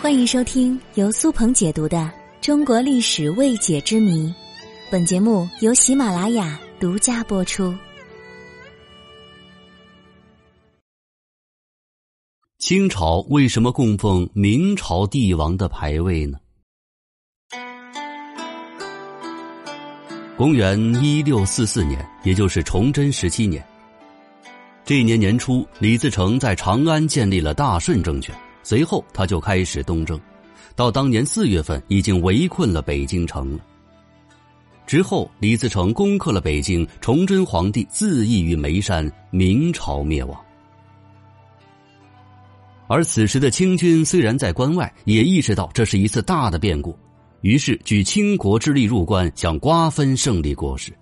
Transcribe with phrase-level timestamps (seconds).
[0.00, 1.98] 欢迎收听由苏鹏解读的
[2.40, 4.28] 《中国历史未解之谜》，
[4.90, 7.76] 本节目由喜马拉雅独家播出。
[12.58, 16.38] 清朝为什么供奉明朝帝王的牌位呢？
[20.34, 23.62] 公元一六四四年，也就是崇祯十七年，
[24.82, 28.34] 这一年年初，李自成在长安建立了大顺政权。
[28.62, 30.20] 随后，他就开始东征，
[30.76, 33.64] 到当年四月份，已经围困了北京城了。
[34.86, 40.38] 之后，李自成攻克了北京，崇祯皇帝自缢于眉山，明朝灭亡。
[42.88, 46.98] 而此时的清军虽然在关外，也意识到这是一次大的变故，
[47.42, 50.92] 于是举倾国之力入关，想瓜分胜利果实。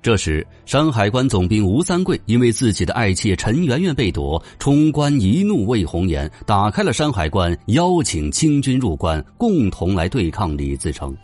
[0.00, 11.14] 这时，山海关总兵吴三桂因为自己的爱妾陈圆圆被夺，冲冠一怒为红颜，打开了山海关，邀请清军入关，共同来对抗李自成。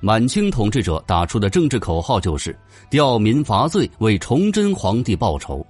[0.00, 5.64] 满清统治者打出的政治口号就是“吊民伐罪，为崇祯皇帝报仇”。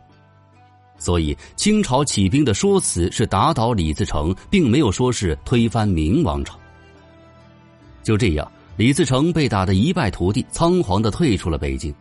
[0.97, 6.57] 所以，清朝起兵的说辞是打倒李自成，并没有说是推翻明王朝。
[8.05, 8.51] 就这样。
[8.81, 11.95] 李自成被打得一败涂地，仓皇的退出了北京，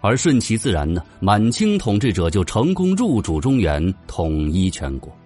[0.00, 5.16] 而顺其自然呢，满清统治者就成功入主中原，统一全国。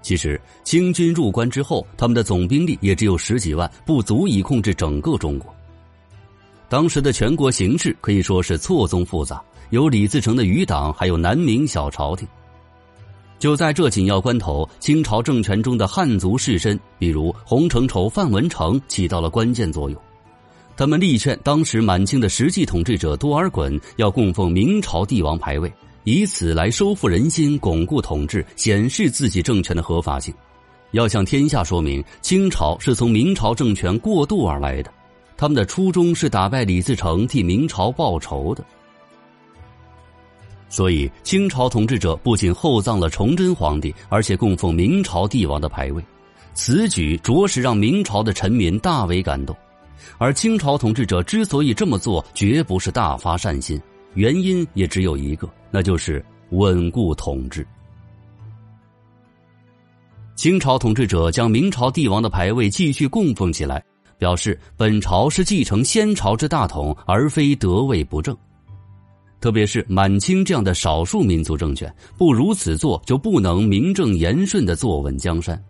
[0.00, 5.52] 其实，清军入关之后，他们的总兵力也只有十几万，不足以控制整个中国。
[6.68, 12.28] 当时的全国形势可以说是错综复杂，有李自成的余党，还有南明小朝廷。
[13.40, 19.98] 就在这紧要关头，清朝政权中的汉族士绅，比如洪承畴、范文成，起到了关键作用。
[20.76, 25.72] 他们力劝当时满清的实际统治者多尔衮要供奉明朝帝王牌位，
[26.04, 30.34] 以此来收复人心、巩固统治、显示自己政权的合法性。
[30.90, 34.92] 要向天下说明，清朝是从明朝政权过渡而来的，
[35.38, 38.62] 他们的初衷是打败李自成，替明朝报仇的。
[40.70, 46.02] 所以，清朝统治者不仅厚葬了崇祯皇帝，而且供奉明朝帝王的牌位，
[46.54, 49.54] 此举着实让明朝的臣民大为感动。
[50.16, 53.78] 而清朝统治者之所以这么做，绝不是大发善心，
[54.14, 57.66] 原因也只有一个，那就是稳固统治。
[60.36, 63.84] 清朝统治者将明朝帝王的牌位继续供奉起来，
[64.18, 68.34] 表示本朝是继承先朝之大统，而非得位不正。
[69.40, 75.60] 特别是满清这样的少数民族政权，不如此做就不能名正言顺的坐稳江山。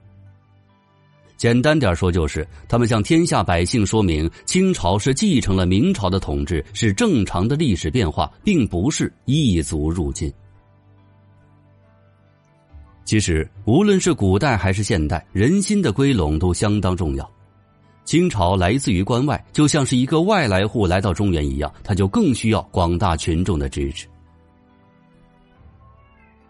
[1.37, 10.31] 简单点说，就是他们向天下百姓说明，清朝是继承了明朝的统治，是正常的历史变化，并不是异族入侵。
[13.07, 17.31] 其实，无论是古代还是现代，人心的归拢都相当重要。
[18.11, 24.09] 清朝来自于关外，就像是一个外来户来到中原一样，他就更需要广大群众的支持。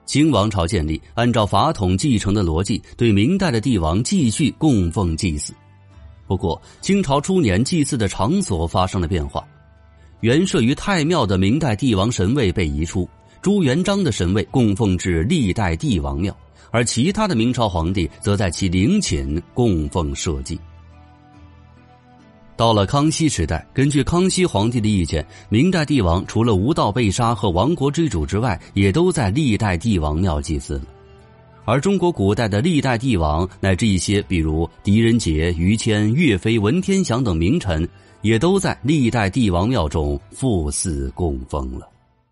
[0.06, 5.52] 清王朝建立，按照法统继承的逻辑，对明代的帝王继续供奉祭祀。
[6.26, 9.46] 不过，清朝初年祭祀的场所发生了变化，
[10.20, 13.06] 原设于太庙的明代帝王神位被移出，
[13.42, 16.34] 朱元璋的神位供奉至历代帝王庙，
[16.70, 20.58] 而其他的明朝皇帝则在其陵寝供奉社稷。
[22.60, 30.82] 到了康熙时代，根据康熙皇帝的意见，明代帝王除了无道被杀和亡国之主之外，也都在历代帝王庙祭祀了。
[31.64, 37.88] 而中国古代的历代帝王乃至一些比如狄仁杰、于谦、岳飞、文天祥等名臣，
[38.20, 41.88] 也都在历代帝王庙中赴祀供奉了。